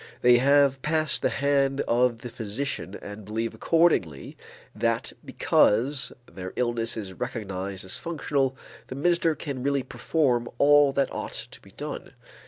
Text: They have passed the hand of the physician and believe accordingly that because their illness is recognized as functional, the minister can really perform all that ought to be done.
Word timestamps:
They 0.23 0.37
have 0.39 0.81
passed 0.81 1.21
the 1.21 1.29
hand 1.29 1.81
of 1.81 2.21
the 2.23 2.29
physician 2.29 2.95
and 3.03 3.23
believe 3.23 3.53
accordingly 3.53 4.35
that 4.73 5.13
because 5.23 6.11
their 6.25 6.53
illness 6.55 6.97
is 6.97 7.13
recognized 7.13 7.85
as 7.85 7.97
functional, 7.99 8.57
the 8.87 8.95
minister 8.95 9.35
can 9.35 9.61
really 9.61 9.83
perform 9.83 10.49
all 10.57 10.91
that 10.93 11.13
ought 11.13 11.45
to 11.51 11.61
be 11.61 11.69
done. 11.69 12.13